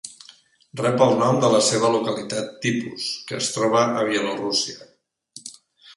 Rep 0.79 1.03
el 1.05 1.11
nom 1.19 1.41
de 1.43 1.51
la 1.57 1.59
seva 1.67 1.91
localitat 1.97 2.49
tipus, 2.65 3.07
que 3.29 3.39
es 3.45 3.53
troba 3.59 3.85
a 4.01 4.09
Bielorússia. 4.11 4.93